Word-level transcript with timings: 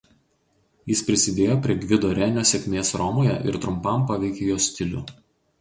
Jis 0.91 1.03
prisidėjo 1.09 1.57
prie 1.67 1.75
Gvido 1.83 2.11
Renio 2.21 2.45
sėkmės 2.53 2.91
Romoje 3.03 3.37
ir 3.51 3.61
trumpam 3.67 4.09
paveikė 4.13 4.49
jo 4.53 4.61
stilių. 4.71 5.05